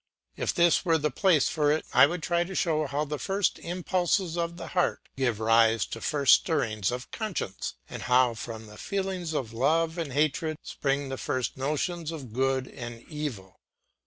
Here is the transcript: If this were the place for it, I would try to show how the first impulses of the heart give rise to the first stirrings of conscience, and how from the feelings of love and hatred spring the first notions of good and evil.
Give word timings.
If 0.35 0.51
this 0.55 0.83
were 0.83 0.97
the 0.97 1.11
place 1.11 1.47
for 1.47 1.71
it, 1.71 1.85
I 1.93 2.07
would 2.07 2.23
try 2.23 2.43
to 2.43 2.55
show 2.55 2.87
how 2.87 3.05
the 3.05 3.19
first 3.19 3.59
impulses 3.59 4.35
of 4.35 4.57
the 4.57 4.69
heart 4.69 5.07
give 5.15 5.39
rise 5.39 5.85
to 5.85 5.99
the 5.99 6.03
first 6.03 6.33
stirrings 6.41 6.91
of 6.91 7.11
conscience, 7.11 7.75
and 7.87 8.01
how 8.01 8.33
from 8.33 8.65
the 8.65 8.79
feelings 8.79 9.33
of 9.35 9.53
love 9.53 9.99
and 9.99 10.11
hatred 10.11 10.57
spring 10.63 11.09
the 11.09 11.19
first 11.19 11.55
notions 11.55 12.09
of 12.09 12.33
good 12.33 12.67
and 12.67 13.03
evil. 13.09 13.59